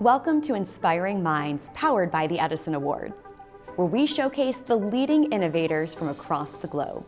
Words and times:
Welcome 0.00 0.40
to 0.42 0.54
Inspiring 0.54 1.22
Minds, 1.22 1.70
powered 1.72 2.10
by 2.10 2.26
the 2.26 2.40
Edison 2.40 2.74
Awards, 2.74 3.32
where 3.76 3.86
we 3.86 4.06
showcase 4.06 4.58
the 4.58 4.74
leading 4.74 5.30
innovators 5.32 5.94
from 5.94 6.08
across 6.08 6.54
the 6.54 6.66
globe. 6.66 7.06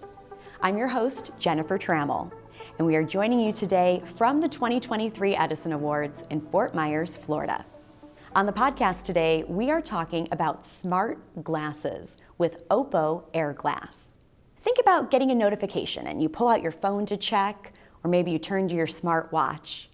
I'm 0.61 0.79
your 0.79 0.87
host, 0.87 1.33
Jennifer 1.41 1.79
Trammell, 1.79 2.31
and 2.79 2.87
we 2.87 2.95
are 2.95 3.03
joining 3.03 3.41
you 3.41 3.53
today 3.53 4.05
from 4.17 4.41
the 4.41 4.49
2023 4.49 5.35
Edison 5.35 5.73
Awards 5.73 6.23
in 6.31 6.41
Fort 6.41 6.77
Myers, 6.77 7.17
Florida. 7.17 7.67
On 8.37 8.47
the 8.47 8.53
podcast 8.53 9.05
today, 9.05 9.45
we 9.49 9.69
are 9.69 9.83
talking 9.83 10.29
about 10.31 10.65
smart 10.65 11.43
glasses 11.43 12.19
with 12.39 12.69
Oppo 12.69 13.25
Air 13.35 13.53
Glass. 13.53 14.17
Think 14.61 14.79
about 14.79 15.11
getting 15.11 15.33
a 15.33 15.35
notification 15.35 16.07
and 16.07 16.23
you 16.23 16.29
pull 16.29 16.47
out 16.47 16.63
your 16.63 16.71
phone 16.71 17.05
to 17.07 17.17
check, 17.17 17.73
or 18.05 18.11
maybe 18.11 18.31
you 18.31 18.39
turn 18.39 18.69
to 18.69 18.77
your 18.77 18.87
smart 18.87 19.33
watch. 19.33 19.89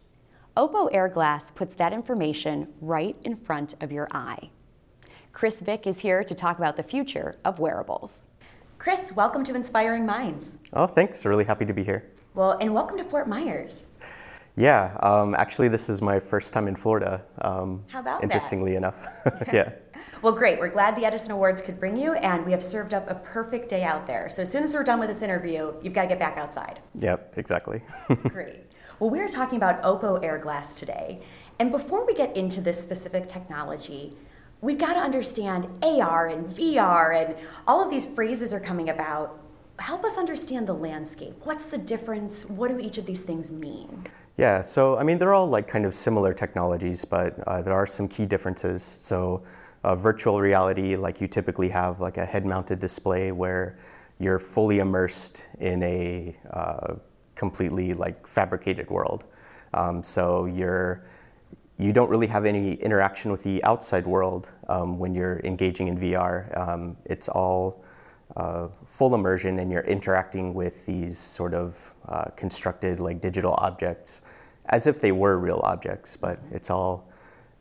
Oppo 0.54 0.90
Air 0.92 1.08
Glass 1.08 1.50
puts 1.50 1.74
that 1.76 1.94
information 1.94 2.68
right 2.82 3.16
in 3.22 3.36
front 3.36 3.74
of 3.80 3.90
your 3.90 4.06
eye. 4.10 4.50
Chris 5.32 5.60
Vick 5.60 5.86
is 5.86 6.00
here 6.00 6.22
to 6.22 6.34
talk 6.34 6.58
about 6.58 6.76
the 6.76 6.82
future 6.82 7.36
of 7.42 7.58
wearables. 7.58 8.26
Chris, 8.78 9.12
welcome 9.16 9.44
to 9.44 9.54
Inspiring 9.54 10.04
Minds. 10.04 10.58
Oh, 10.74 10.86
thanks. 10.86 11.24
Really 11.24 11.44
happy 11.44 11.64
to 11.64 11.72
be 11.72 11.82
here. 11.82 12.10
Well, 12.34 12.58
and 12.60 12.74
welcome 12.74 12.98
to 12.98 13.04
Fort 13.04 13.28
Myers. 13.28 13.88
Yeah, 14.54 14.94
um, 15.02 15.34
actually, 15.34 15.68
this 15.68 15.88
is 15.88 16.02
my 16.02 16.20
first 16.20 16.52
time 16.52 16.68
in 16.68 16.76
Florida. 16.76 17.22
Um, 17.40 17.84
How 17.88 18.00
about 18.00 18.20
that? 18.20 18.24
interestingly 18.24 18.76
enough, 18.76 19.06
yeah. 19.52 19.72
Well, 20.20 20.34
great. 20.34 20.58
We're 20.58 20.68
glad 20.68 20.96
the 20.96 21.06
Edison 21.06 21.30
Awards 21.30 21.62
could 21.62 21.80
bring 21.80 21.96
you, 21.96 22.12
and 22.12 22.44
we 22.44 22.52
have 22.52 22.62
served 22.62 22.92
up 22.92 23.08
a 23.08 23.14
perfect 23.14 23.70
day 23.70 23.84
out 23.84 24.06
there. 24.06 24.28
So 24.28 24.42
as 24.42 24.52
soon 24.52 24.64
as 24.64 24.74
we're 24.74 24.84
done 24.84 25.00
with 25.00 25.08
this 25.08 25.22
interview, 25.22 25.72
you've 25.82 25.94
got 25.94 26.02
to 26.02 26.08
get 26.08 26.18
back 26.18 26.36
outside. 26.36 26.80
Yep, 26.98 27.38
exactly. 27.38 27.80
Great. 28.28 28.60
Well, 29.02 29.10
we're 29.10 29.28
talking 29.28 29.56
about 29.56 29.82
Oppo 29.82 30.22
Air 30.22 30.38
Glass 30.38 30.76
today. 30.76 31.18
And 31.58 31.72
before 31.72 32.06
we 32.06 32.14
get 32.14 32.36
into 32.36 32.60
this 32.60 32.80
specific 32.80 33.26
technology, 33.26 34.12
we've 34.60 34.78
got 34.78 34.92
to 34.92 35.00
understand 35.00 35.66
AR 35.82 36.28
and 36.28 36.46
VR 36.46 37.26
and 37.26 37.34
all 37.66 37.82
of 37.82 37.90
these 37.90 38.06
phrases 38.06 38.52
are 38.52 38.60
coming 38.60 38.90
about. 38.90 39.40
Help 39.80 40.04
us 40.04 40.16
understand 40.18 40.68
the 40.68 40.72
landscape. 40.72 41.34
What's 41.42 41.64
the 41.64 41.78
difference? 41.78 42.48
What 42.48 42.68
do 42.68 42.78
each 42.78 42.96
of 42.96 43.04
these 43.04 43.22
things 43.22 43.50
mean? 43.50 44.04
yeah, 44.36 44.60
so 44.60 44.96
I 44.96 45.02
mean, 45.02 45.18
they're 45.18 45.34
all 45.34 45.48
like 45.48 45.66
kind 45.66 45.84
of 45.84 45.94
similar 45.94 46.32
technologies, 46.32 47.04
but 47.04 47.36
uh, 47.40 47.60
there 47.60 47.74
are 47.74 47.88
some 47.88 48.06
key 48.06 48.24
differences. 48.24 48.84
So, 48.84 49.42
uh, 49.82 49.96
virtual 49.96 50.40
reality, 50.40 50.94
like 50.94 51.20
you 51.20 51.26
typically 51.26 51.70
have 51.70 51.98
like 51.98 52.18
a 52.18 52.24
head 52.24 52.46
mounted 52.46 52.78
display 52.78 53.32
where 53.32 53.76
you're 54.20 54.38
fully 54.38 54.78
immersed 54.78 55.48
in 55.58 55.82
a 55.82 56.36
uh, 56.52 56.94
completely 57.34 57.94
like 57.94 58.26
fabricated 58.26 58.90
world. 58.90 59.24
Um, 59.74 60.02
so 60.02 60.46
you're 60.46 61.04
you 61.78 61.92
don't 61.92 62.10
really 62.10 62.26
have 62.26 62.44
any 62.44 62.74
interaction 62.74 63.32
with 63.32 63.42
the 63.42 63.62
outside 63.64 64.06
world 64.06 64.52
um, 64.68 64.98
when 64.98 65.14
you're 65.14 65.40
engaging 65.42 65.88
in 65.88 65.98
VR. 65.98 66.56
Um, 66.56 66.96
it's 67.06 67.28
all 67.28 67.82
uh, 68.36 68.68
full 68.86 69.14
immersion, 69.14 69.58
and 69.58 69.70
you're 69.70 69.82
interacting 69.82 70.54
with 70.54 70.86
these 70.86 71.18
sort 71.18 71.54
of 71.54 71.94
uh, 72.08 72.26
constructed 72.36 73.00
like 73.00 73.20
digital 73.20 73.54
objects 73.58 74.22
as 74.66 74.86
if 74.86 75.00
they 75.00 75.12
were 75.12 75.38
real 75.38 75.60
objects, 75.64 76.16
but 76.16 76.38
it's 76.50 76.70
all 76.70 77.08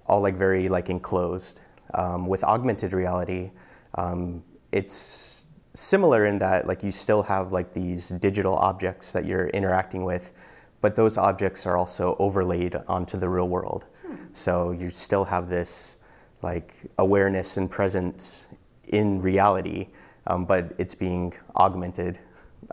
all 0.05 0.21
like 0.21 0.35
very 0.35 0.67
like 0.69 0.89
enclosed. 0.89 1.61
Um, 1.93 2.25
with 2.27 2.43
augmented 2.43 2.93
reality, 2.93 3.51
um, 3.95 4.43
it's 4.71 5.45
similar 5.73 6.25
in 6.25 6.39
that 6.39 6.67
like 6.67 6.83
you 6.83 6.91
still 6.91 7.23
have 7.23 7.51
like 7.51 7.73
these 7.73 8.09
digital 8.09 8.55
objects 8.55 9.11
that 9.13 9.25
you're 9.25 9.47
interacting 9.49 10.03
with, 10.03 10.33
but 10.81 10.95
those 10.95 11.17
objects 11.17 11.65
are 11.65 11.77
also 11.77 12.15
overlaid 12.19 12.75
onto 12.87 13.17
the 13.17 13.29
real 13.29 13.47
world. 13.47 13.85
So 14.33 14.71
you 14.71 14.89
still 14.89 15.25
have 15.25 15.49
this 15.49 15.97
like 16.41 16.75
awareness 16.97 17.57
and 17.57 17.69
presence 17.69 18.47
in 18.87 19.21
reality, 19.21 19.87
um, 20.27 20.45
but 20.45 20.73
it's 20.77 20.95
being 20.95 21.33
augmented. 21.55 22.19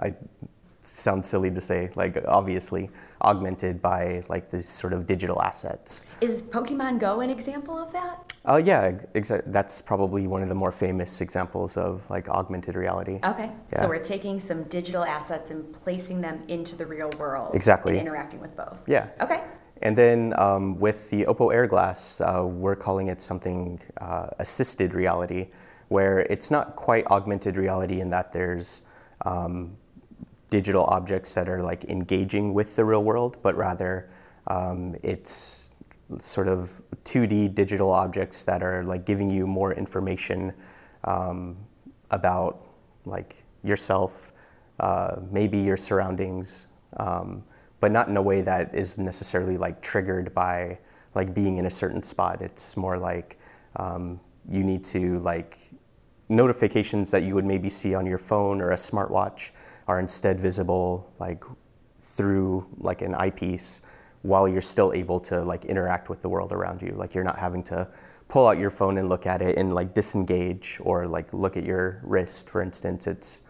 I 0.00 0.14
sounds 0.82 1.28
silly 1.28 1.50
to 1.50 1.60
say, 1.60 1.90
like 1.96 2.24
obviously 2.26 2.90
augmented 3.22 3.82
by 3.82 4.22
like 4.28 4.50
these 4.50 4.68
sort 4.68 4.92
of 4.92 5.06
digital 5.06 5.42
assets. 5.42 6.02
Is 6.20 6.42
Pokemon 6.42 6.98
Go 6.98 7.20
an 7.20 7.30
example 7.30 7.78
of 7.78 7.92
that? 7.92 8.27
Oh 8.48 8.56
yeah, 8.56 8.92
exa- 9.14 9.42
that's 9.48 9.82
probably 9.82 10.26
one 10.26 10.42
of 10.42 10.48
the 10.48 10.54
more 10.54 10.72
famous 10.72 11.20
examples 11.20 11.76
of 11.76 12.08
like 12.08 12.30
augmented 12.30 12.76
reality. 12.76 13.20
Okay. 13.22 13.52
Yeah. 13.72 13.82
So 13.82 13.88
we're 13.88 14.02
taking 14.02 14.40
some 14.40 14.64
digital 14.64 15.04
assets 15.04 15.50
and 15.50 15.70
placing 15.72 16.22
them 16.22 16.42
into 16.48 16.74
the 16.74 16.86
real 16.86 17.10
world. 17.18 17.54
Exactly. 17.54 17.98
And 17.98 18.08
interacting 18.08 18.40
with 18.40 18.56
both. 18.56 18.78
Yeah. 18.86 19.08
Okay. 19.20 19.44
And 19.82 19.94
then 19.94 20.32
um, 20.38 20.78
with 20.80 21.10
the 21.10 21.26
Oppo 21.26 21.52
Air 21.52 21.66
Glass, 21.66 22.22
uh, 22.22 22.42
we're 22.44 22.74
calling 22.74 23.08
it 23.08 23.20
something 23.20 23.80
uh, 24.00 24.28
assisted 24.38 24.94
reality, 24.94 25.48
where 25.88 26.20
it's 26.20 26.50
not 26.50 26.74
quite 26.74 27.06
augmented 27.08 27.58
reality 27.58 28.00
in 28.00 28.08
that 28.10 28.32
there's 28.32 28.82
um, 29.26 29.76
digital 30.48 30.84
objects 30.84 31.34
that 31.34 31.50
are 31.50 31.62
like 31.62 31.84
engaging 31.84 32.54
with 32.54 32.74
the 32.76 32.84
real 32.84 33.04
world, 33.04 33.36
but 33.42 33.54
rather 33.56 34.08
um, 34.46 34.96
it's 35.02 35.70
sort 36.16 36.48
of 36.48 36.82
2D 37.04 37.54
digital 37.54 37.90
objects 37.90 38.44
that 38.44 38.62
are 38.62 38.82
like 38.84 39.04
giving 39.04 39.30
you 39.30 39.46
more 39.46 39.74
information 39.74 40.52
um, 41.04 41.56
about 42.10 42.66
like 43.04 43.44
yourself, 43.62 44.32
uh, 44.80 45.16
maybe 45.30 45.58
your 45.58 45.76
surroundings, 45.76 46.68
um, 46.96 47.44
but 47.80 47.92
not 47.92 48.08
in 48.08 48.16
a 48.16 48.22
way 48.22 48.40
that 48.40 48.74
is 48.74 48.98
necessarily 48.98 49.56
like 49.56 49.80
triggered 49.82 50.34
by 50.34 50.78
like 51.14 51.34
being 51.34 51.58
in 51.58 51.66
a 51.66 51.70
certain 51.70 52.02
spot. 52.02 52.40
It's 52.40 52.76
more 52.76 52.98
like 52.98 53.38
um, 53.76 54.20
you 54.50 54.64
need 54.64 54.84
to 54.84 55.18
like 55.18 55.58
notifications 56.28 57.10
that 57.10 57.22
you 57.22 57.34
would 57.34 57.44
maybe 57.44 57.70
see 57.70 57.94
on 57.94 58.06
your 58.06 58.18
phone 58.18 58.60
or 58.60 58.72
a 58.72 58.76
smartwatch 58.76 59.50
are 59.86 59.98
instead 59.98 60.38
visible 60.38 61.10
like 61.18 61.42
through 61.98 62.66
like 62.78 63.00
an 63.00 63.14
eyepiece 63.14 63.82
while 64.22 64.48
you're 64.48 64.60
still 64.60 64.92
able 64.92 65.20
to 65.20 65.42
like 65.42 65.64
interact 65.64 66.08
with 66.08 66.22
the 66.22 66.28
world 66.28 66.52
around 66.52 66.82
you 66.82 66.90
like 66.92 67.14
you're 67.14 67.24
not 67.24 67.38
having 67.38 67.62
to 67.62 67.86
pull 68.28 68.46
out 68.46 68.58
your 68.58 68.70
phone 68.70 68.98
and 68.98 69.08
look 69.08 69.26
at 69.26 69.40
it 69.40 69.56
and 69.56 69.72
like 69.74 69.94
disengage 69.94 70.78
or 70.80 71.06
like 71.06 71.32
look 71.32 71.56
at 71.56 71.64
your 71.64 72.00
wrist 72.02 72.50
for 72.50 72.60
instance 72.60 73.06
it's 73.06 73.40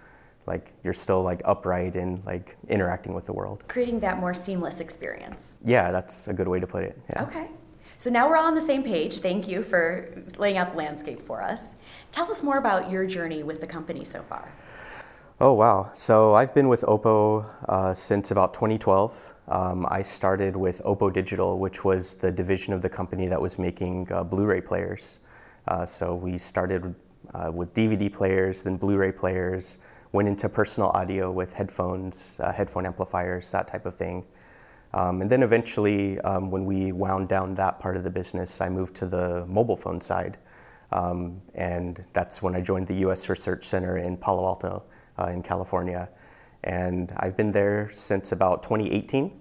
like 0.46 0.72
you're 0.82 0.94
still 0.94 1.22
like 1.22 1.40
upright 1.44 1.96
and 1.96 2.24
like 2.24 2.56
interacting 2.68 3.12
with 3.14 3.26
the 3.26 3.32
world 3.32 3.64
Creating 3.68 4.00
that 4.00 4.18
more 4.18 4.34
seamless 4.34 4.80
experience. 4.80 5.56
yeah 5.64 5.90
that's 5.90 6.28
a 6.28 6.32
good 6.34 6.48
way 6.48 6.60
to 6.60 6.66
put 6.66 6.84
it 6.84 7.00
yeah. 7.14 7.22
Okay. 7.24 7.48
So 8.00 8.10
now 8.10 8.28
we're 8.28 8.36
all 8.36 8.46
on 8.46 8.54
the 8.54 8.60
same 8.60 8.84
page. 8.84 9.18
Thank 9.18 9.48
you 9.48 9.64
for 9.64 10.22
laying 10.38 10.56
out 10.56 10.70
the 10.70 10.76
landscape 10.78 11.20
for 11.26 11.42
us. 11.42 11.74
Tell 12.12 12.30
us 12.30 12.44
more 12.44 12.56
about 12.58 12.92
your 12.92 13.04
journey 13.06 13.42
with 13.42 13.60
the 13.60 13.66
company 13.66 14.04
so 14.04 14.22
far. 14.22 14.52
Oh, 15.40 15.52
wow. 15.52 15.90
So 15.92 16.34
I've 16.34 16.52
been 16.52 16.66
with 16.66 16.82
Oppo 16.82 17.46
uh, 17.68 17.94
since 17.94 18.32
about 18.32 18.52
2012. 18.54 19.34
Um, 19.46 19.86
I 19.88 20.02
started 20.02 20.56
with 20.56 20.82
Oppo 20.84 21.12
Digital, 21.12 21.60
which 21.60 21.84
was 21.84 22.16
the 22.16 22.32
division 22.32 22.72
of 22.72 22.82
the 22.82 22.88
company 22.88 23.28
that 23.28 23.40
was 23.40 23.56
making 23.56 24.10
uh, 24.10 24.24
Blu 24.24 24.46
ray 24.46 24.60
players. 24.60 25.20
Uh, 25.68 25.86
so 25.86 26.16
we 26.16 26.38
started 26.38 26.92
uh, 27.34 27.52
with 27.54 27.72
DVD 27.72 28.12
players, 28.12 28.64
then 28.64 28.76
Blu 28.78 28.96
ray 28.96 29.12
players, 29.12 29.78
went 30.10 30.26
into 30.26 30.48
personal 30.48 30.90
audio 30.90 31.30
with 31.30 31.52
headphones, 31.52 32.40
uh, 32.42 32.52
headphone 32.52 32.84
amplifiers, 32.84 33.52
that 33.52 33.68
type 33.68 33.86
of 33.86 33.94
thing. 33.94 34.24
Um, 34.92 35.22
and 35.22 35.30
then 35.30 35.44
eventually, 35.44 36.18
um, 36.22 36.50
when 36.50 36.64
we 36.64 36.90
wound 36.90 37.28
down 37.28 37.54
that 37.54 37.78
part 37.78 37.96
of 37.96 38.02
the 38.02 38.10
business, 38.10 38.60
I 38.60 38.70
moved 38.70 38.96
to 38.96 39.06
the 39.06 39.46
mobile 39.46 39.76
phone 39.76 40.00
side. 40.00 40.36
Um, 40.90 41.42
and 41.54 42.04
that's 42.12 42.42
when 42.42 42.56
I 42.56 42.60
joined 42.60 42.88
the 42.88 42.96
US 43.06 43.28
Research 43.28 43.62
Center 43.62 43.98
in 43.98 44.16
Palo 44.16 44.44
Alto 44.44 44.82
uh, 45.18 45.26
in 45.26 45.42
California. 45.42 46.08
And 46.64 47.12
I've 47.16 47.36
been 47.36 47.52
there 47.52 47.90
since 47.92 48.32
about 48.32 48.62
2018. 48.62 49.38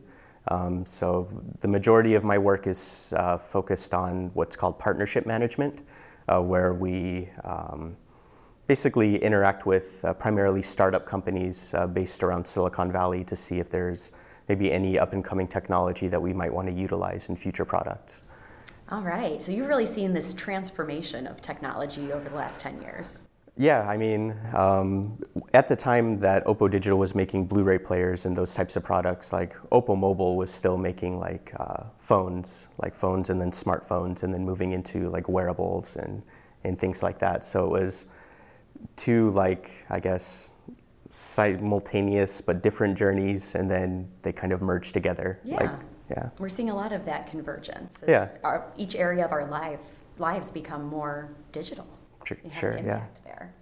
Um, 0.49 0.85
so 0.85 1.27
the 1.59 1.67
majority 1.67 2.13
of 2.13 2.23
my 2.23 2.37
work 2.37 2.67
is 2.67 3.13
uh, 3.17 3.37
focused 3.37 3.93
on 3.93 4.31
what's 4.33 4.55
called 4.55 4.79
partnership 4.79 5.25
management, 5.25 5.81
uh, 6.29 6.41
where 6.41 6.73
we 6.73 7.29
um, 7.43 7.97
basically 8.67 9.17
interact 9.17 9.65
with 9.65 10.03
uh, 10.05 10.13
primarily 10.13 10.61
startup 10.61 11.05
companies 11.05 11.73
uh, 11.73 11.87
based 11.87 12.23
around 12.23 12.45
Silicon 12.45 12.91
Valley 12.91 13.23
to 13.25 13.35
see 13.35 13.59
if 13.59 13.69
there's 13.69 14.11
maybe 14.47 14.71
any 14.71 14.97
up 14.97 15.13
and 15.13 15.23
coming 15.23 15.47
technology 15.47 16.07
that 16.07 16.21
we 16.21 16.33
might 16.33 16.53
want 16.53 16.67
to 16.67 16.73
utilize 16.73 17.29
in 17.29 17.35
future 17.35 17.65
products. 17.65 18.23
All 18.89 19.01
right. 19.01 19.41
So 19.41 19.51
you've 19.51 19.67
really 19.67 19.85
seen 19.85 20.13
this 20.13 20.33
transformation 20.33 21.27
of 21.27 21.41
technology 21.41 22.13
over 22.13 22.29
the 22.29 22.35
last 22.35 22.61
10 22.61 22.81
years. 22.81 23.26
Yeah, 23.57 23.87
I 23.89 23.97
mean, 23.97 24.35
um, 24.53 25.19
at 25.53 25.67
the 25.67 25.75
time 25.75 26.19
that 26.19 26.45
Oppo 26.45 26.69
Digital 26.69 26.99
was 26.99 27.15
making 27.15 27.47
Blu-ray 27.47 27.79
players 27.79 28.25
and 28.25 28.37
those 28.37 28.53
types 28.53 28.75
of 28.75 28.83
products, 28.83 29.33
like 29.33 29.55
Oppo 29.71 29.97
Mobile 29.97 30.37
was 30.37 30.53
still 30.53 30.77
making 30.77 31.19
like 31.19 31.53
uh, 31.59 31.83
phones, 31.97 32.67
like 32.77 32.93
phones 32.93 33.29
and 33.31 33.41
then 33.41 33.51
smartphones, 33.51 34.21
and 34.21 34.31
then 34.33 34.45
moving 34.45 34.73
into 34.73 35.09
like 35.09 35.27
wearables 35.27 35.95
and 35.95 36.21
and 36.63 36.77
things 36.77 37.01
like 37.01 37.19
that. 37.19 37.43
So 37.43 37.65
it 37.65 37.71
was 37.71 38.07
two 38.95 39.31
like 39.31 39.85
I 39.89 39.99
guess 39.99 40.53
simultaneous 41.09 42.41
but 42.41 42.61
different 42.61 42.97
journeys, 42.97 43.55
and 43.55 43.71
then 43.71 44.09
they 44.21 44.31
kind 44.31 44.53
of 44.53 44.61
merged 44.61 44.93
together. 44.93 45.39
Yeah. 45.43 45.55
Like, 45.55 45.71
Yeah. 46.09 46.29
We're 46.37 46.49
seeing 46.49 46.69
a 46.69 46.75
lot 46.75 46.93
of 46.93 47.05
that 47.05 47.27
convergence. 47.27 47.99
Yeah. 48.07 48.29
Our, 48.43 48.71
each 48.77 48.95
area 48.95 49.25
of 49.25 49.31
our 49.33 49.45
life 49.45 49.81
lives 50.17 50.51
become 50.51 50.85
more 50.85 51.29
digital. 51.51 51.87
Sure, 52.27 52.37
We 52.43 52.49
have 52.49 52.59
sure, 52.59 52.71
an 52.71 52.85
yeah. 52.85 53.03
there. 53.23 53.53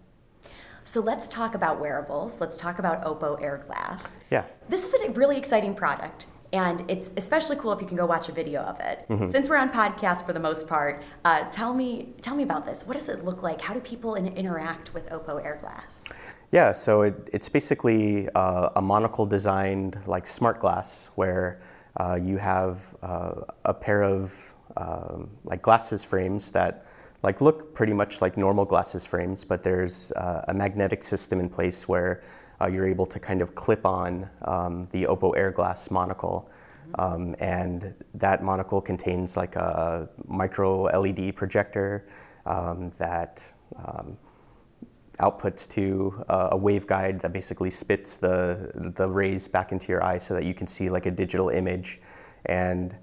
So 0.83 0.99
let's 1.01 1.27
talk 1.27 1.53
about 1.53 1.79
wearables. 1.79 2.41
Let's 2.41 2.57
talk 2.57 2.79
about 2.79 3.03
Oppo 3.03 3.41
Air 3.41 3.63
Glass. 3.67 4.07
Yeah. 4.31 4.45
This 4.69 4.85
is 4.85 4.93
a 4.93 5.11
really 5.11 5.37
exciting 5.37 5.75
product, 5.75 6.25
and 6.51 6.83
it's 6.89 7.11
especially 7.15 7.57
cool 7.57 7.71
if 7.73 7.81
you 7.81 7.87
can 7.87 7.97
go 7.97 8.07
watch 8.07 8.27
a 8.29 8.31
video 8.31 8.61
of 8.61 8.79
it. 8.79 9.05
Mm-hmm. 9.09 9.27
Since 9.27 9.49
we're 9.49 9.57
on 9.57 9.71
podcast 9.71 10.25
for 10.25 10.33
the 10.33 10.39
most 10.39 10.67
part, 10.67 11.03
uh, 11.23 11.43
tell 11.51 11.75
me 11.75 12.13
tell 12.21 12.35
me 12.35 12.43
about 12.43 12.65
this. 12.65 12.85
What 12.87 12.95
does 12.95 13.07
it 13.07 13.23
look 13.23 13.43
like? 13.43 13.61
How 13.61 13.75
do 13.75 13.79
people 13.79 14.15
in, 14.15 14.27
interact 14.27 14.93
with 14.95 15.09
Oppo 15.09 15.43
Air 15.43 15.59
Glass? 15.61 16.03
Yeah, 16.51 16.71
so 16.71 17.03
it, 17.03 17.29
it's 17.33 17.49
basically 17.49 18.29
uh, 18.29 18.69
a 18.75 18.81
monocle 18.81 19.25
designed 19.27 19.99
like 20.07 20.25
smart 20.25 20.59
glass 20.59 21.09
where 21.15 21.61
uh, 21.99 22.15
you 22.15 22.37
have 22.37 22.95
uh, 23.03 23.41
a 23.63 23.73
pair 23.73 24.03
of 24.03 24.55
um, 24.77 25.29
like 25.43 25.61
glasses 25.61 26.03
frames 26.03 26.51
that 26.51 26.84
like 27.25 27.41
look 27.41 27.73
pretty 27.73 27.91
much 27.91 28.21
like 28.21 28.37
normal 28.37 28.65
glasses 28.65 29.03
frames, 29.03 29.43
but 29.43 29.63
there's 29.63 30.11
uh, 30.11 30.45
a 30.47 30.53
magnetic 30.53 31.03
system 31.03 31.39
in 31.39 31.49
place 31.49 31.87
where 31.87 32.21
uh, 32.61 32.67
you're 32.67 32.87
able 32.87 33.07
to 33.07 33.19
kind 33.19 33.41
of 33.41 33.55
clip 33.55 33.83
on 33.83 34.29
um, 34.43 34.87
the 34.91 35.05
Oppo 35.05 35.35
Air 35.35 35.49
Glass 35.49 35.89
monocle. 35.89 36.47
Um, 36.99 37.35
and 37.39 37.95
that 38.13 38.43
monocle 38.43 38.79
contains 38.79 39.35
like 39.35 39.55
a 39.55 40.07
micro 40.27 40.83
LED 40.83 41.35
projector 41.35 42.05
um, 42.45 42.91
that 42.99 43.51
um, 43.83 44.17
outputs 45.19 45.67
to 45.71 46.23
uh, 46.29 46.49
a 46.51 46.57
waveguide 46.57 47.21
that 47.21 47.33
basically 47.33 47.71
spits 47.71 48.17
the 48.17 48.71
the 48.75 49.09
rays 49.09 49.47
back 49.47 49.71
into 49.71 49.87
your 49.91 50.03
eye 50.03 50.19
so 50.19 50.35
that 50.35 50.43
you 50.43 50.53
can 50.53 50.67
see 50.67 50.89
like 50.89 51.05
a 51.07 51.11
digital 51.11 51.49
image 51.49 52.01
and 52.45 52.95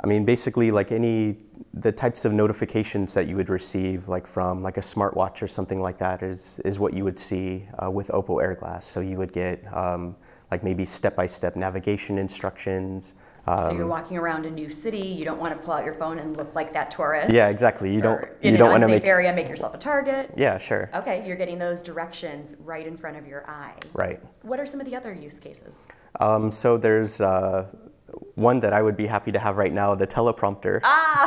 I 0.00 0.06
mean 0.06 0.24
basically 0.24 0.70
like 0.70 0.90
any 0.92 1.36
the 1.74 1.92
types 1.92 2.24
of 2.24 2.32
notifications 2.32 3.14
that 3.14 3.26
you 3.28 3.36
would 3.36 3.48
receive 3.48 4.08
like 4.08 4.26
from 4.26 4.62
like 4.62 4.76
a 4.76 4.80
smartwatch 4.80 5.42
or 5.42 5.46
something 5.48 5.80
like 5.80 5.98
that 5.98 6.22
is 6.22 6.60
is 6.64 6.78
what 6.78 6.92
you 6.92 7.04
would 7.04 7.18
see 7.18 7.66
uh, 7.82 7.90
with 7.90 8.08
Oppo 8.08 8.42
Air 8.42 8.54
Glass 8.54 8.84
so 8.84 9.00
you 9.00 9.16
would 9.16 9.32
get 9.32 9.62
um, 9.74 10.16
like 10.50 10.62
maybe 10.62 10.84
step-by-step 10.84 11.56
navigation 11.56 12.18
instructions 12.18 13.14
so 13.44 13.52
Um, 13.54 13.76
you're 13.76 13.88
walking 13.88 14.16
around 14.18 14.46
a 14.46 14.50
new 14.50 14.68
city. 14.68 14.98
You 15.18 15.24
don't 15.24 15.40
want 15.40 15.52
to 15.52 15.58
pull 15.64 15.74
out 15.74 15.84
your 15.84 15.94
phone 15.94 16.20
and 16.20 16.36
look 16.36 16.54
like 16.54 16.72
that 16.74 16.92
tourist. 16.92 17.32
yeah 17.32 17.48
exactly 17.48 17.92
you 17.92 18.00
don't 18.00 18.22
in 18.42 18.52
you 18.52 18.58
don't 18.58 18.70
want 18.70 18.82
to 18.82 18.88
make 18.88 19.04
area, 19.04 19.32
make 19.32 19.48
yourself 19.48 19.74
a 19.74 19.78
target. 19.78 20.30
yeah 20.36 20.58
sure 20.58 20.90
Okay, 20.94 21.26
you're 21.26 21.36
getting 21.36 21.58
those 21.58 21.82
directions 21.82 22.54
right 22.60 22.86
in 22.86 22.96
front 22.96 23.16
of 23.16 23.26
your 23.26 23.42
eye. 23.50 23.74
right 23.94 24.20
What 24.42 24.60
are 24.60 24.66
some 24.66 24.80
of 24.80 24.86
the 24.88 24.94
other 24.94 25.12
use 25.12 25.40
cases? 25.40 25.86
Um, 26.20 26.52
so 26.52 26.76
there's 26.78 27.20
uh, 27.20 27.66
one 28.34 28.60
that 28.60 28.72
I 28.72 28.82
would 28.82 28.96
be 28.96 29.06
happy 29.06 29.32
to 29.32 29.38
have 29.38 29.56
right 29.56 29.72
now, 29.72 29.94
the 29.94 30.06
teleprompter. 30.06 30.80
Ah, 30.82 31.26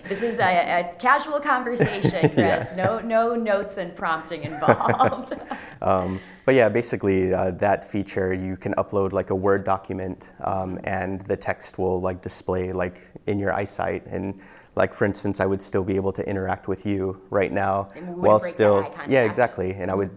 this 0.08 0.22
is 0.22 0.38
a, 0.38 0.80
a 0.80 0.94
casual 0.98 1.40
conversation, 1.40 2.30
Chris. 2.34 2.74
No, 2.76 3.00
no 3.00 3.34
notes 3.34 3.76
and 3.76 3.94
prompting 3.94 4.44
involved. 4.44 5.34
Um, 5.82 6.18
but 6.46 6.54
yeah, 6.54 6.70
basically 6.70 7.34
uh, 7.34 7.50
that 7.52 7.84
feature 7.84 8.32
you 8.32 8.56
can 8.56 8.72
upload 8.74 9.12
like 9.12 9.28
a 9.28 9.34
Word 9.34 9.64
document, 9.64 10.32
um, 10.42 10.80
and 10.84 11.20
the 11.22 11.36
text 11.36 11.78
will 11.78 12.00
like 12.00 12.22
display 12.22 12.72
like 12.72 13.02
in 13.26 13.38
your 13.38 13.52
eyesight. 13.52 14.06
And 14.06 14.40
like 14.76 14.94
for 14.94 15.04
instance, 15.04 15.40
I 15.40 15.46
would 15.46 15.60
still 15.60 15.84
be 15.84 15.96
able 15.96 16.12
to 16.12 16.26
interact 16.26 16.68
with 16.68 16.86
you 16.86 17.20
right 17.28 17.52
now 17.52 17.90
while 18.06 18.38
still 18.38 18.94
yeah 19.06 19.24
exactly. 19.24 19.72
And 19.72 19.90
I 19.90 19.94
would 19.94 20.10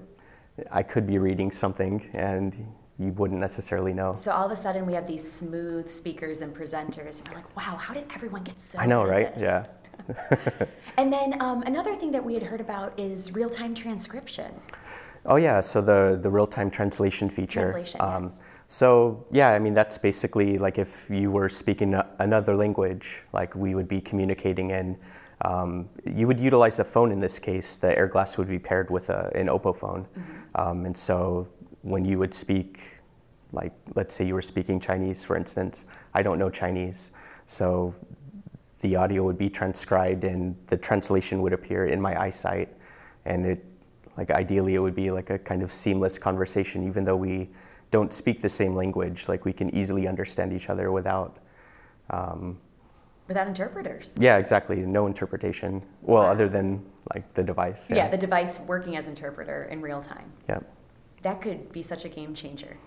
I 0.71 0.83
could 0.83 1.05
be 1.05 1.17
reading 1.17 1.51
something 1.51 2.09
and 2.13 2.55
you 2.99 3.11
wouldn't 3.13 3.39
necessarily 3.39 3.93
know. 3.93 4.15
so 4.15 4.31
all 4.31 4.45
of 4.45 4.51
a 4.51 4.55
sudden, 4.55 4.85
we 4.85 4.93
have 4.93 5.07
these 5.07 5.29
smooth 5.39 5.89
speakers 5.89 6.41
and 6.41 6.55
presenters, 6.55 7.19
and 7.19 7.27
we're 7.29 7.35
like, 7.35 7.55
"Wow, 7.55 7.75
how 7.77 7.93
did 7.93 8.05
everyone 8.15 8.43
get 8.43 8.59
so?" 8.59 8.79
I 8.79 8.85
know, 8.85 9.03
right? 9.05 9.31
Yeah. 9.37 9.65
And 10.99 11.13
then 11.13 11.39
um, 11.41 11.61
another 11.63 11.93
thing 11.95 12.09
that 12.11 12.25
we 12.25 12.33
had 12.33 12.41
heard 12.43 12.59
about 12.61 12.97
is 12.99 13.31
real-time 13.33 13.75
transcription. 13.75 14.51
Oh 15.27 15.35
yeah, 15.35 15.59
so 15.61 15.79
the 15.81 16.17
the 16.21 16.29
real 16.29 16.47
time 16.47 16.71
translation 16.71 17.29
feature. 17.29 17.67
Um, 17.67 17.73
Translation, 17.73 17.99
yes. 18.23 18.41
So 18.67 19.25
yeah, 19.31 19.49
I 19.51 19.59
mean 19.59 19.73
that's 19.75 19.97
basically 19.99 20.57
like 20.57 20.77
if 20.79 21.07
you 21.09 21.29
were 21.31 21.49
speaking 21.49 21.99
another 22.19 22.55
language, 22.55 23.23
like 23.31 23.53
we 23.55 23.75
would 23.75 23.87
be 23.87 24.01
communicating 24.01 24.71
and 24.71 24.97
um, 25.41 25.87
you 26.15 26.25
would 26.25 26.39
utilize 26.39 26.79
a 26.79 26.83
phone 26.83 27.11
in 27.11 27.19
this 27.19 27.37
case. 27.37 27.77
The 27.77 27.89
AirGlass 27.89 28.37
would 28.39 28.47
be 28.49 28.57
paired 28.59 28.89
with 28.89 29.09
a, 29.11 29.31
an 29.35 29.47
Oppo 29.47 29.75
phone, 29.75 30.07
Mm-hmm. 30.17 30.61
um, 30.61 30.85
and 30.85 30.97
so 30.97 31.47
when 31.81 32.05
you 32.05 32.17
would 32.19 32.33
speak, 32.33 32.79
like 33.51 33.73
let's 33.95 34.13
say 34.13 34.25
you 34.25 34.33
were 34.33 34.41
speaking 34.41 34.79
Chinese, 34.79 35.23
for 35.23 35.35
instance, 35.37 35.85
I 36.13 36.21
don't 36.21 36.39
know 36.39 36.49
Chinese, 36.49 37.11
so 37.45 37.93
the 38.81 38.95
audio 38.95 39.23
would 39.23 39.37
be 39.37 39.49
transcribed 39.49 40.23
and 40.23 40.55
the 40.67 40.77
translation 40.77 41.41
would 41.41 41.53
appear 41.53 41.87
in 41.87 41.99
my 41.99 42.19
eyesight 42.21 42.69
and 43.25 43.45
it 43.45 43.65
like 44.17 44.29
ideally 44.29 44.75
it 44.75 44.79
would 44.79 44.93
be 44.95 45.09
like 45.09 45.31
a 45.31 45.39
kind 45.39 45.63
of 45.63 45.71
seamless 45.71 46.19
conversation 46.19 46.85
even 46.85 47.03
though 47.03 47.15
we 47.15 47.49
don't 47.89 48.13
speak 48.13 48.39
the 48.39 48.49
same 48.49 48.75
language 48.75 49.27
like 49.27 49.45
we 49.45 49.51
can 49.53 49.73
easily 49.73 50.07
understand 50.07 50.53
each 50.53 50.69
other 50.69 50.91
without 50.91 51.37
um, 52.11 52.57
Without 53.27 53.47
interpreters. 53.47 54.13
yeah 54.19 54.37
exactly 54.37 54.77
no 54.85 55.07
interpretation 55.07 55.81
well 56.03 56.23
other 56.23 56.47
than 56.47 56.85
like 57.15 57.33
the 57.33 57.41
device 57.43 57.89
Yeah. 57.89 58.07
the 58.09 58.17
device 58.17 58.59
working 58.59 58.95
as 58.95 59.07
interpreter 59.07 59.67
in 59.71 59.81
real 59.81 60.01
time. 60.01 60.31
yeah 60.47 60.59
That 61.23 61.41
could 61.41 61.71
be 61.71 61.81
such 61.81 62.05
a 62.05 62.09
game 62.09 62.33
changer 62.33 62.77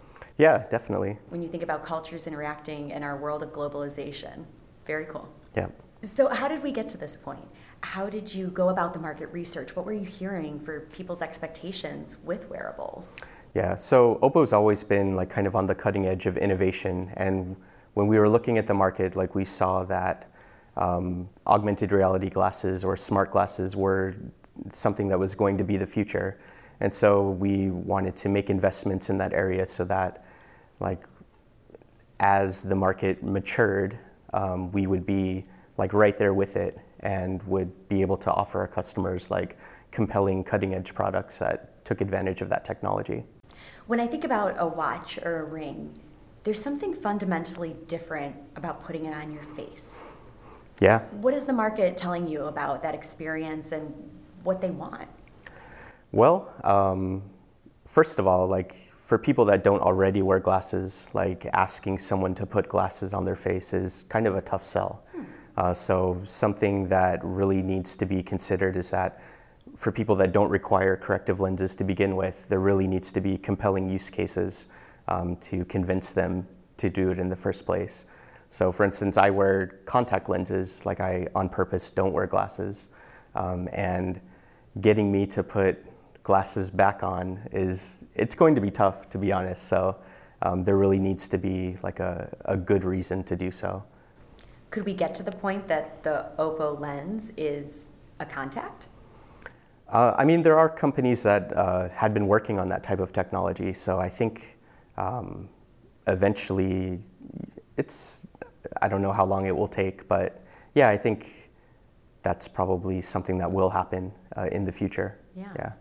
yeah 0.40 0.64
definitely 0.70 1.18
when 1.28 1.42
you 1.42 1.48
think 1.48 1.62
about 1.62 1.84
cultures 1.84 2.26
interacting 2.26 2.90
in 2.90 3.02
our 3.02 3.16
world 3.16 3.42
of 3.42 3.50
globalization. 3.50 4.44
Very 4.86 5.04
cool. 5.04 5.28
yeah 5.54 5.68
So, 6.02 6.28
how 6.28 6.48
did 6.48 6.62
we 6.62 6.72
get 6.72 6.88
to 6.90 6.98
this 6.98 7.14
point? 7.16 7.46
How 7.82 8.08
did 8.08 8.32
you 8.34 8.48
go 8.48 8.70
about 8.70 8.94
the 8.94 8.98
market 8.98 9.28
research? 9.32 9.76
What 9.76 9.84
were 9.84 9.92
you 9.92 10.04
hearing 10.04 10.58
for 10.58 10.80
people's 10.92 11.22
expectations 11.22 12.18
with 12.24 12.48
wearables? 12.48 13.18
Yeah, 13.54 13.76
so 13.76 14.18
Oppo's 14.22 14.52
always 14.52 14.82
been 14.84 15.14
like 15.14 15.28
kind 15.28 15.46
of 15.46 15.54
on 15.56 15.66
the 15.66 15.74
cutting 15.74 16.06
edge 16.06 16.26
of 16.26 16.36
innovation, 16.38 17.12
and 17.16 17.56
when 17.94 18.06
we 18.06 18.18
were 18.18 18.28
looking 18.28 18.56
at 18.58 18.66
the 18.66 18.74
market, 18.74 19.16
like 19.16 19.34
we 19.34 19.44
saw 19.44 19.84
that 19.84 20.32
um, 20.76 21.28
augmented 21.46 21.92
reality 21.92 22.30
glasses 22.30 22.84
or 22.84 22.96
smart 22.96 23.30
glasses 23.30 23.76
were 23.76 24.14
something 24.70 25.08
that 25.08 25.18
was 25.18 25.34
going 25.34 25.58
to 25.58 25.64
be 25.64 25.76
the 25.76 25.86
future, 25.86 26.38
and 26.80 26.92
so 26.92 27.30
we 27.30 27.70
wanted 27.70 28.16
to 28.16 28.28
make 28.28 28.50
investments 28.50 29.10
in 29.10 29.18
that 29.18 29.32
area 29.32 29.66
so 29.66 29.84
that, 29.84 30.24
like, 30.80 31.04
as 32.18 32.62
the 32.62 32.74
market 32.74 33.22
matured, 33.22 33.98
um, 34.32 34.70
we 34.72 34.86
would 34.86 35.06
be 35.06 35.44
like 35.76 35.92
right 35.92 36.16
there 36.16 36.34
with 36.34 36.56
it 36.56 36.78
and 37.00 37.42
would 37.44 37.88
be 37.88 38.00
able 38.00 38.16
to 38.18 38.30
offer 38.32 38.60
our 38.60 38.68
customers 38.68 39.30
like 39.30 39.56
compelling 39.90 40.44
cutting 40.44 40.74
edge 40.74 40.94
products 40.94 41.38
that 41.38 41.84
took 41.84 42.00
advantage 42.00 42.42
of 42.42 42.48
that 42.50 42.64
technology. 42.64 43.24
When 43.86 43.98
I 43.98 44.06
think 44.06 44.24
about 44.24 44.54
a 44.58 44.66
watch 44.66 45.18
or 45.22 45.40
a 45.40 45.44
ring, 45.44 45.98
there's 46.44 46.62
something 46.62 46.94
fundamentally 46.94 47.76
different 47.88 48.36
about 48.56 48.84
putting 48.84 49.06
it 49.06 49.14
on 49.14 49.32
your 49.32 49.42
face. 49.42 50.10
Yeah. 50.80 51.00
What 51.10 51.34
is 51.34 51.44
the 51.44 51.52
market 51.52 51.96
telling 51.96 52.28
you 52.28 52.44
about 52.44 52.82
that 52.82 52.94
experience 52.94 53.72
and 53.72 53.92
what 54.44 54.60
they 54.60 54.70
want? 54.70 55.08
Well, 56.12 56.52
um, 56.64 57.22
first 57.86 58.18
of 58.18 58.26
all, 58.26 58.46
like 58.46 58.92
for 59.04 59.18
people 59.18 59.44
that 59.46 59.62
don't 59.62 59.80
already 59.80 60.22
wear 60.22 60.40
glasses, 60.40 61.08
like 61.14 61.46
asking 61.52 61.98
someone 61.98 62.34
to 62.34 62.46
put 62.46 62.68
glasses 62.68 63.14
on 63.14 63.24
their 63.24 63.36
face 63.36 63.72
is 63.72 64.04
kind 64.08 64.26
of 64.26 64.36
a 64.36 64.40
tough 64.40 64.64
sell. 64.64 65.04
Uh, 65.56 65.74
so 65.74 66.20
something 66.24 66.88
that 66.88 67.20
really 67.22 67.62
needs 67.62 67.94
to 67.96 68.06
be 68.06 68.22
considered 68.22 68.76
is 68.76 68.90
that 68.90 69.20
for 69.76 69.92
people 69.92 70.16
that 70.16 70.32
don't 70.32 70.48
require 70.48 70.96
corrective 70.96 71.40
lenses 71.40 71.76
to 71.76 71.84
begin 71.84 72.16
with, 72.16 72.48
there 72.48 72.60
really 72.60 72.86
needs 72.86 73.12
to 73.12 73.20
be 73.20 73.36
compelling 73.36 73.88
use 73.88 74.10
cases 74.10 74.68
um, 75.08 75.36
to 75.36 75.64
convince 75.66 76.12
them 76.12 76.46
to 76.76 76.88
do 76.88 77.10
it 77.10 77.18
in 77.18 77.28
the 77.28 77.36
first 77.36 77.66
place. 77.66 78.06
So, 78.48 78.72
for 78.72 78.84
instance, 78.84 79.16
I 79.16 79.30
wear 79.30 79.80
contact 79.84 80.28
lenses, 80.28 80.84
like 80.86 80.98
I 80.98 81.28
on 81.34 81.48
purpose 81.48 81.90
don't 81.90 82.12
wear 82.12 82.26
glasses, 82.26 82.88
um, 83.34 83.68
and 83.72 84.20
getting 84.80 85.12
me 85.12 85.26
to 85.26 85.42
put 85.42 85.84
glasses 86.30 86.70
back 86.70 87.02
on 87.02 87.24
is 87.50 88.04
it's 88.14 88.36
going 88.36 88.54
to 88.54 88.60
be 88.60 88.70
tough, 88.70 89.08
to 89.08 89.18
be 89.18 89.32
honest. 89.38 89.62
So, 89.74 89.96
um, 90.42 90.62
there 90.62 90.78
really 90.84 91.00
needs 91.08 91.28
to 91.28 91.38
be 91.38 91.76
like 91.82 91.98
a, 91.98 92.14
a 92.44 92.56
good 92.56 92.84
reason 92.84 93.24
to 93.24 93.34
do 93.44 93.50
so. 93.50 93.82
Could 94.70 94.84
we 94.90 94.94
get 94.94 95.12
to 95.16 95.24
the 95.24 95.32
point 95.32 95.66
that 95.66 95.86
the 96.06 96.16
Oppo 96.38 96.78
lens 96.78 97.32
is 97.36 97.88
a 98.20 98.26
contact? 98.38 98.86
Uh, 99.88 100.14
I 100.16 100.24
mean, 100.24 100.40
there 100.42 100.56
are 100.56 100.68
companies 100.68 101.24
that 101.24 101.44
uh, 101.56 101.88
had 101.88 102.14
been 102.14 102.28
working 102.28 102.60
on 102.60 102.68
that 102.68 102.82
type 102.84 103.00
of 103.00 103.12
technology, 103.12 103.72
so 103.72 103.98
I 103.98 104.08
think 104.08 104.56
um, 104.96 105.48
eventually 106.06 107.00
it's, 107.76 108.28
I 108.80 108.86
don't 108.88 109.02
know 109.02 109.12
how 109.20 109.26
long 109.26 109.46
it 109.46 109.56
will 109.60 109.72
take, 109.82 110.06
but 110.06 110.44
yeah, 110.76 110.88
I 110.94 110.96
think 110.96 111.50
that's 112.22 112.46
probably 112.46 113.00
something 113.00 113.36
that 113.38 113.50
will 113.50 113.70
happen 113.70 114.12
uh, 114.36 114.56
in 114.56 114.64
the 114.64 114.72
future. 114.72 115.18
Yeah. 115.34 115.52
Yeah. 115.56 115.72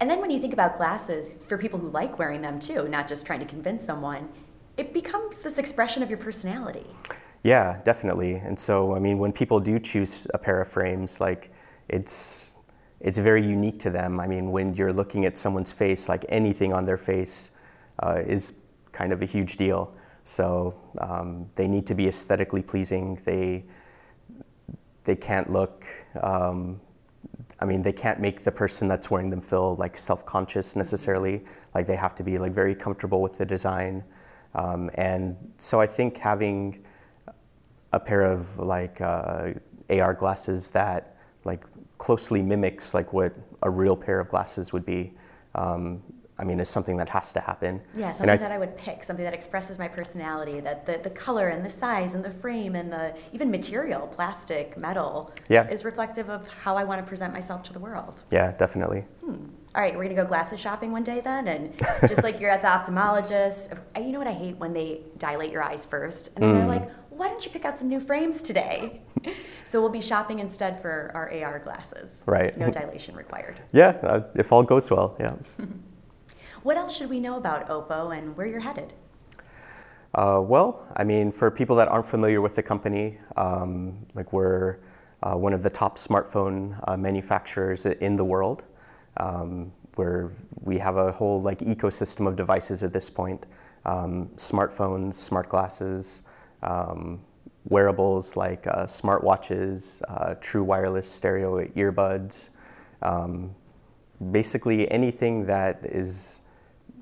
And 0.00 0.10
then 0.10 0.20
when 0.20 0.30
you 0.30 0.38
think 0.38 0.52
about 0.52 0.76
glasses, 0.76 1.36
for 1.48 1.56
people 1.58 1.78
who 1.78 1.88
like 1.88 2.18
wearing 2.18 2.42
them 2.42 2.58
too, 2.58 2.88
not 2.88 3.08
just 3.08 3.26
trying 3.26 3.40
to 3.40 3.46
convince 3.46 3.84
someone, 3.84 4.28
it 4.76 4.92
becomes 4.92 5.38
this 5.38 5.58
expression 5.58 6.02
of 6.02 6.10
your 6.10 6.18
personality. 6.18 6.86
Yeah, 7.42 7.80
definitely. 7.84 8.34
And 8.34 8.58
so, 8.58 8.96
I 8.96 8.98
mean, 8.98 9.18
when 9.18 9.32
people 9.32 9.60
do 9.60 9.78
choose 9.78 10.26
a 10.32 10.38
pair 10.38 10.60
of 10.62 10.68
frames, 10.68 11.20
like 11.20 11.52
it's 11.88 12.56
it's 13.00 13.18
very 13.18 13.46
unique 13.46 13.78
to 13.80 13.90
them. 13.90 14.18
I 14.18 14.26
mean, 14.26 14.50
when 14.50 14.72
you're 14.74 14.92
looking 14.92 15.26
at 15.26 15.36
someone's 15.36 15.72
face, 15.72 16.08
like 16.08 16.24
anything 16.30 16.72
on 16.72 16.86
their 16.86 16.96
face 16.96 17.50
uh, 18.02 18.22
is 18.26 18.54
kind 18.92 19.12
of 19.12 19.20
a 19.20 19.26
huge 19.26 19.56
deal. 19.56 19.94
So 20.24 20.74
um, 21.00 21.50
they 21.54 21.68
need 21.68 21.86
to 21.88 21.94
be 21.94 22.08
aesthetically 22.08 22.62
pleasing. 22.62 23.20
They 23.24 23.64
they 25.04 25.16
can't 25.16 25.50
look. 25.50 25.84
Um, 26.22 26.80
I 27.60 27.64
mean, 27.64 27.82
they 27.82 27.92
can't 27.92 28.20
make 28.20 28.42
the 28.44 28.52
person 28.52 28.88
that's 28.88 29.10
wearing 29.10 29.30
them 29.30 29.40
feel 29.40 29.76
like 29.76 29.96
self-conscious 29.96 30.76
necessarily. 30.76 31.44
Like 31.74 31.86
they 31.86 31.96
have 31.96 32.14
to 32.16 32.22
be 32.22 32.38
like 32.38 32.52
very 32.52 32.74
comfortable 32.74 33.22
with 33.22 33.38
the 33.38 33.46
design. 33.46 34.04
Um, 34.54 34.90
and 34.94 35.36
so 35.58 35.80
I 35.80 35.86
think 35.86 36.18
having 36.18 36.84
a 37.92 38.00
pair 38.00 38.22
of 38.22 38.58
like 38.58 39.00
uh, 39.00 39.52
AR 39.90 40.14
glasses 40.14 40.68
that 40.70 41.16
like 41.44 41.64
closely 41.98 42.42
mimics 42.42 42.94
like 42.94 43.12
what 43.12 43.34
a 43.62 43.70
real 43.70 43.96
pair 43.96 44.20
of 44.20 44.28
glasses 44.28 44.72
would 44.72 44.84
be. 44.84 45.12
Um, 45.54 46.02
I 46.36 46.44
mean, 46.44 46.58
is 46.58 46.68
something 46.68 46.96
that 46.96 47.08
has 47.10 47.32
to 47.34 47.40
happen. 47.40 47.80
Yeah, 47.94 48.12
something 48.12 48.30
I, 48.30 48.36
that 48.36 48.50
I 48.50 48.58
would 48.58 48.76
pick, 48.76 49.04
something 49.04 49.24
that 49.24 49.34
expresses 49.34 49.78
my 49.78 49.86
personality, 49.86 50.60
that 50.60 50.84
the, 50.84 50.98
the 50.98 51.10
color 51.10 51.48
and 51.48 51.64
the 51.64 51.70
size 51.70 52.14
and 52.14 52.24
the 52.24 52.30
frame 52.30 52.74
and 52.74 52.92
the 52.92 53.14
even 53.32 53.50
material, 53.50 54.08
plastic, 54.08 54.76
metal, 54.76 55.32
yeah. 55.48 55.68
is 55.68 55.84
reflective 55.84 56.28
of 56.28 56.48
how 56.48 56.76
I 56.76 56.82
want 56.82 57.00
to 57.00 57.06
present 57.06 57.32
myself 57.32 57.62
to 57.64 57.72
the 57.72 57.78
world. 57.78 58.24
Yeah, 58.32 58.50
definitely. 58.52 59.04
Hmm. 59.24 59.46
All 59.76 59.82
right, 59.82 59.96
we're 59.96 60.04
gonna 60.04 60.14
go 60.14 60.24
glasses 60.24 60.60
shopping 60.60 60.92
one 60.92 61.02
day 61.02 61.20
then, 61.20 61.48
and 61.48 61.76
just 62.08 62.22
like 62.22 62.38
you're 62.38 62.50
at 62.50 62.62
the 62.62 62.68
ophthalmologist, 62.68 63.76
you 63.96 64.12
know 64.12 64.18
what 64.18 64.28
I 64.28 64.32
hate 64.32 64.56
when 64.56 64.72
they 64.72 65.00
dilate 65.18 65.50
your 65.50 65.64
eyes 65.64 65.84
first, 65.84 66.30
and 66.36 66.44
then 66.44 66.50
mm. 66.50 66.58
they're 66.58 66.68
like, 66.68 66.90
why 67.10 67.28
don't 67.28 67.44
you 67.44 67.50
pick 67.50 67.64
out 67.64 67.78
some 67.78 67.88
new 67.88 67.98
frames 68.00 68.40
today? 68.40 69.00
so 69.64 69.80
we'll 69.80 69.90
be 69.90 70.00
shopping 70.00 70.38
instead 70.38 70.80
for 70.80 71.10
our 71.14 71.32
AR 71.32 71.58
glasses. 71.58 72.22
Right. 72.26 72.56
No 72.56 72.70
dilation 72.70 73.16
required. 73.16 73.60
Yeah, 73.72 73.98
uh, 74.02 74.22
if 74.36 74.52
all 74.52 74.62
goes 74.62 74.90
well, 74.90 75.16
yeah. 75.18 75.34
what 76.64 76.76
else 76.76 76.96
should 76.96 77.10
we 77.10 77.20
know 77.20 77.36
about 77.36 77.68
Oppo 77.68 78.16
and 78.16 78.36
where 78.36 78.46
you're 78.46 78.60
headed? 78.60 78.92
Uh, 80.14 80.40
well, 80.42 80.86
I 80.96 81.04
mean, 81.04 81.30
for 81.30 81.50
people 81.50 81.76
that 81.76 81.88
aren't 81.88 82.06
familiar 82.06 82.40
with 82.40 82.56
the 82.56 82.62
company, 82.62 83.18
um, 83.36 84.06
like 84.14 84.32
we're 84.32 84.78
uh, 85.22 85.34
one 85.34 85.52
of 85.52 85.62
the 85.62 85.70
top 85.70 85.96
smartphone 85.96 86.78
uh, 86.88 86.96
manufacturers 86.96 87.86
in 87.86 88.16
the 88.16 88.24
world. 88.24 88.64
Um, 89.18 89.72
where 89.96 90.32
we 90.60 90.76
have 90.78 90.96
a 90.96 91.12
whole 91.12 91.40
like 91.40 91.60
ecosystem 91.60 92.26
of 92.26 92.34
devices 92.34 92.82
at 92.82 92.92
this 92.92 93.08
point: 93.08 93.46
um, 93.84 94.28
smartphones, 94.36 95.14
smart 95.14 95.48
glasses, 95.48 96.22
um, 96.62 97.20
wearables 97.68 98.36
like 98.36 98.66
uh, 98.66 98.84
smartwatches, 98.84 100.02
uh, 100.08 100.34
true 100.40 100.64
wireless 100.64 101.08
stereo 101.10 101.64
earbuds, 101.76 102.50
um, 103.02 103.54
basically 104.30 104.90
anything 104.90 105.46
that 105.46 105.80
is 105.84 106.40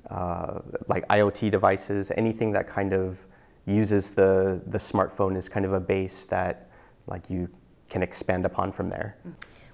uh, 0.09 0.59
like 0.87 1.07
IoT 1.07 1.51
devices, 1.51 2.11
anything 2.17 2.51
that 2.51 2.67
kind 2.67 2.93
of 2.93 3.25
uses 3.65 4.11
the, 4.11 4.61
the 4.67 4.77
smartphone 4.77 5.35
as 5.37 5.47
kind 5.47 5.65
of 5.65 5.73
a 5.73 5.79
base 5.79 6.25
that 6.27 6.69
like 7.07 7.29
you 7.29 7.49
can 7.89 8.03
expand 8.03 8.45
upon 8.45 8.71
from 8.71 8.89
there. 8.89 9.17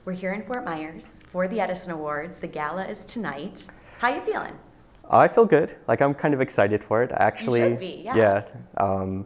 We're 0.06 0.14
here 0.14 0.34
in 0.34 0.44
Fort 0.44 0.66
Myers 0.66 1.20
for 1.32 1.48
the 1.48 1.60
Edison 1.60 1.92
Awards. 1.92 2.40
The 2.40 2.48
gala 2.48 2.86
is 2.86 3.06
tonight. 3.06 3.66
How 4.00 4.14
you 4.14 4.22
feeling? 4.22 4.58
I 5.10 5.28
feel 5.28 5.46
good. 5.46 5.76
Like 5.88 6.02
I'm 6.02 6.14
kind 6.14 6.34
of 6.34 6.42
excited 6.42 6.84
for 6.84 7.02
it. 7.02 7.12
Actually, 7.14 7.74
be. 7.74 8.02
Yeah. 8.06 8.16
yeah 8.16 8.46
um, 8.78 9.26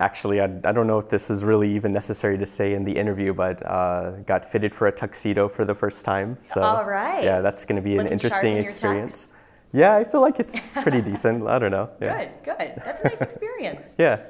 actually, 0.00 0.40
I, 0.40 0.44
I 0.64 0.72
don't 0.72 0.86
know 0.86 0.98
if 0.98 1.08
this 1.08 1.30
is 1.30 1.44
really 1.44 1.74
even 1.74 1.92
necessary 1.92 2.38
to 2.38 2.46
say 2.46 2.74
in 2.74 2.84
the 2.84 2.92
interview, 2.92 3.34
but 3.34 3.64
uh, 3.66 4.10
got 4.26 4.44
fitted 4.44 4.74
for 4.74 4.86
a 4.86 4.92
tuxedo 4.92 5.48
for 5.48 5.64
the 5.64 5.74
first 5.74 6.04
time. 6.04 6.36
So, 6.40 6.62
All 6.62 6.84
right. 6.84 7.24
Yeah, 7.24 7.40
that's 7.40 7.64
going 7.64 7.76
to 7.76 7.82
be 7.82 7.96
Looking 7.96 8.06
an 8.06 8.12
interesting 8.12 8.56
in 8.56 8.64
experience. 8.64 9.32
Yeah, 9.72 9.96
I 9.96 10.04
feel 10.04 10.20
like 10.20 10.40
it's 10.40 10.74
pretty 10.74 11.02
decent. 11.02 11.46
I 11.46 11.58
don't 11.58 11.70
know. 11.70 11.90
Yeah. 12.00 12.24
Good, 12.24 12.30
good. 12.44 12.82
That's 12.84 13.04
a 13.04 13.08
nice 13.08 13.20
experience. 13.20 13.86
yeah. 13.98 14.20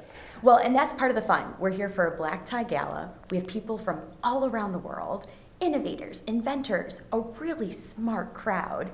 Well, 0.41 0.57
and 0.57 0.75
that's 0.75 0.93
part 0.93 1.11
of 1.11 1.15
the 1.15 1.21
fun. 1.21 1.53
We're 1.59 1.71
here 1.71 1.89
for 1.89 2.07
a 2.07 2.17
black 2.17 2.45
tie 2.45 2.63
gala. 2.63 3.11
We 3.29 3.37
have 3.37 3.47
people 3.47 3.77
from 3.77 4.01
all 4.23 4.45
around 4.45 4.71
the 4.71 4.79
world, 4.79 5.27
innovators, 5.59 6.23
inventors, 6.27 7.03
a 7.11 7.19
really 7.19 7.71
smart 7.71 8.33
crowd. 8.33 8.89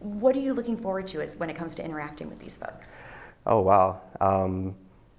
What 0.00 0.36
are 0.36 0.40
you 0.40 0.54
looking 0.54 0.76
forward 0.76 1.06
to 1.08 1.20
as 1.20 1.36
when 1.36 1.50
it 1.50 1.56
comes 1.56 1.74
to 1.76 1.84
interacting 1.84 2.28
with 2.28 2.38
these 2.38 2.56
folks? 2.56 3.00
Oh 3.46 3.60
wow. 3.60 4.02
Um, 4.20 4.74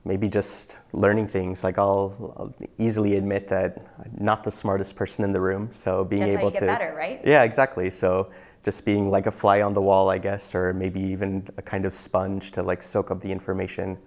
maybe 0.06 0.30
just 0.30 0.80
learning 0.94 1.28
things. 1.28 1.64
Like 1.64 1.78
I'll, 1.78 2.34
I'll, 2.38 2.56
easily 2.78 3.18
admit 3.18 3.48
that 3.50 3.78
I'm 4.00 4.24
not 4.24 4.44
the 4.44 4.52
smartest 4.52 4.96
person 4.96 5.24
in 5.24 5.34
the 5.34 5.42
room, 5.42 5.72
so 5.72 6.04
being 6.04 6.24
That's 6.24 6.38
able 6.38 6.52
to 6.52 6.66
better, 6.66 6.94
right? 6.96 7.22
Yeah, 7.26 7.44
exactly. 7.44 7.90
So 7.90 8.30
just 8.64 8.86
being 8.86 9.10
like 9.10 9.26
a 9.26 9.32
fly 9.32 9.62
on 9.62 9.74
the 9.74 9.82
wall, 9.82 10.10
I 10.10 10.18
guess, 10.18 10.56
or 10.56 10.74
maybe 10.74 11.00
even 11.02 11.48
a 11.58 11.62
kind 11.62 11.86
of 11.86 11.94
sponge 11.94 12.52
to 12.52 12.64
like 12.64 12.84
soak 12.84 13.12
up 13.12 13.22
the 13.22 13.32
information. 13.32 13.98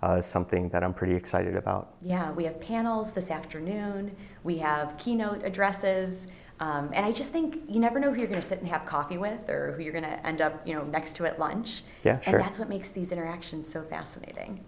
Uh, 0.00 0.12
is 0.12 0.26
something 0.26 0.68
that 0.68 0.84
I'm 0.84 0.94
pretty 0.94 1.14
excited 1.14 1.56
about. 1.56 1.96
Yeah, 2.02 2.30
we 2.30 2.44
have 2.44 2.60
panels 2.60 3.10
this 3.10 3.32
afternoon. 3.32 4.14
We 4.44 4.58
have 4.58 4.96
keynote 4.96 5.44
addresses. 5.44 6.28
Um, 6.60 6.90
and 6.92 7.04
I 7.04 7.10
just 7.10 7.30
think 7.30 7.62
you 7.68 7.80
never 7.80 7.98
know 7.98 8.12
who 8.12 8.18
you're 8.18 8.28
going 8.28 8.40
to 8.40 8.46
sit 8.46 8.60
and 8.60 8.68
have 8.68 8.84
coffee 8.84 9.18
with 9.18 9.48
or 9.48 9.72
who 9.72 9.82
you're 9.82 9.92
going 9.92 10.04
to 10.04 10.24
end 10.24 10.40
up, 10.40 10.64
you 10.64 10.72
know, 10.74 10.84
next 10.84 11.16
to 11.16 11.26
at 11.26 11.40
lunch. 11.40 11.82
Yeah, 12.04 12.20
sure. 12.20 12.36
And 12.36 12.44
that's 12.44 12.60
what 12.60 12.68
makes 12.68 12.90
these 12.90 13.10
interactions 13.10 13.68
so 13.68 13.82
fascinating. 13.82 14.64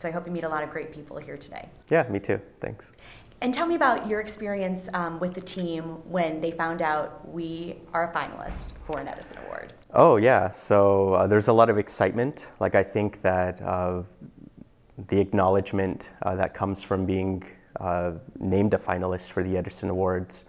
So 0.00 0.08
I 0.08 0.12
hope 0.12 0.26
you 0.26 0.32
meet 0.32 0.44
a 0.44 0.48
lot 0.48 0.64
of 0.64 0.70
great 0.70 0.92
people 0.92 1.18
here 1.18 1.36
today. 1.36 1.68
Yeah, 1.90 2.08
me 2.08 2.18
too. 2.18 2.40
Thanks. 2.58 2.94
And 3.42 3.52
tell 3.52 3.66
me 3.66 3.74
about 3.74 4.06
your 4.06 4.20
experience 4.20 4.88
um, 4.94 5.20
with 5.20 5.34
the 5.34 5.42
team 5.42 5.82
when 6.10 6.40
they 6.40 6.50
found 6.50 6.80
out 6.80 7.28
we 7.28 7.76
are 7.92 8.10
a 8.10 8.12
finalist 8.14 8.72
for 8.86 8.98
an 8.98 9.08
Edison 9.08 9.36
Award. 9.44 9.74
Oh, 9.92 10.16
yeah. 10.16 10.50
So 10.52 11.14
uh, 11.14 11.26
there's 11.26 11.48
a 11.48 11.52
lot 11.52 11.68
of 11.68 11.76
excitement. 11.76 12.48
Like, 12.60 12.74
I 12.74 12.82
think 12.82 13.20
that 13.20 13.60
uh, 13.60 14.02
the 15.08 15.20
acknowledgement 15.20 16.12
uh, 16.22 16.34
that 16.36 16.54
comes 16.54 16.82
from 16.82 17.04
being 17.04 17.42
uh, 17.78 18.12
named 18.38 18.72
a 18.72 18.78
finalist 18.78 19.32
for 19.32 19.42
the 19.42 19.58
Edison 19.58 19.90
Awards 19.90 20.46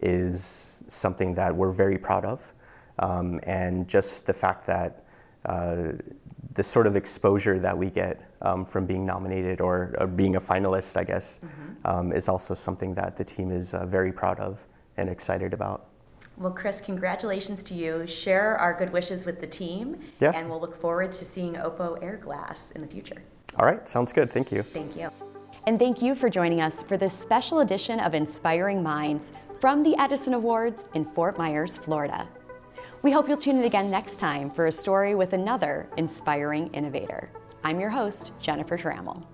is 0.00 0.84
something 0.86 1.34
that 1.34 1.54
we're 1.54 1.72
very 1.72 1.98
proud 1.98 2.24
of. 2.24 2.52
Um, 3.00 3.40
and 3.42 3.88
just 3.88 4.26
the 4.26 4.34
fact 4.34 4.64
that 4.66 5.04
uh, 5.44 5.92
the 6.54 6.62
sort 6.62 6.86
of 6.86 6.96
exposure 6.96 7.58
that 7.58 7.76
we 7.76 7.90
get 7.90 8.20
um, 8.42 8.64
from 8.64 8.86
being 8.86 9.06
nominated 9.06 9.60
or, 9.60 9.94
or, 9.98 10.06
being 10.06 10.36
a 10.36 10.40
finalist, 10.40 10.96
I 10.96 11.04
guess, 11.04 11.38
mm-hmm. 11.38 11.86
um, 11.86 12.12
is 12.12 12.28
also 12.28 12.54
something 12.54 12.94
that 12.94 13.16
the 13.16 13.24
team 13.24 13.50
is 13.50 13.74
uh, 13.74 13.86
very 13.86 14.12
proud 14.12 14.40
of 14.40 14.64
and 14.96 15.08
excited 15.08 15.54
about. 15.54 15.86
Well, 16.36 16.52
Chris, 16.52 16.80
congratulations 16.80 17.62
to 17.64 17.74
you. 17.74 18.06
Share 18.06 18.56
our 18.58 18.74
good 18.74 18.92
wishes 18.92 19.24
with 19.24 19.40
the 19.40 19.46
team, 19.46 20.00
yeah. 20.20 20.32
and 20.34 20.48
we'll 20.48 20.60
look 20.60 20.80
forward 20.80 21.12
to 21.12 21.24
seeing 21.24 21.54
Oppo 21.54 22.02
Air 22.02 22.16
Glass 22.16 22.70
in 22.72 22.80
the 22.80 22.88
future. 22.88 23.22
All 23.58 23.66
right, 23.66 23.86
sounds 23.88 24.12
good. 24.12 24.30
Thank 24.30 24.50
you. 24.50 24.62
Thank 24.62 24.96
you. 24.96 25.10
And 25.66 25.78
thank 25.78 26.02
you 26.02 26.14
for 26.14 26.28
joining 26.28 26.60
us 26.60 26.82
for 26.82 26.96
this 26.96 27.16
special 27.16 27.60
edition 27.60 28.00
of 28.00 28.14
Inspiring 28.14 28.82
Minds 28.82 29.32
from 29.60 29.84
the 29.84 29.94
Edison 29.98 30.34
Awards 30.34 30.88
in 30.94 31.04
Fort 31.04 31.38
Myers, 31.38 31.76
Florida. 31.76 32.26
We 33.02 33.10
hope 33.10 33.28
you'll 33.28 33.36
tune 33.36 33.58
in 33.58 33.64
again 33.64 33.90
next 33.90 34.20
time 34.20 34.48
for 34.48 34.68
a 34.68 34.72
story 34.72 35.16
with 35.16 35.32
another 35.32 35.88
inspiring 35.96 36.72
innovator. 36.72 37.32
I'm 37.64 37.80
your 37.80 37.90
host, 37.90 38.30
Jennifer 38.40 38.78
Trammell. 38.78 39.31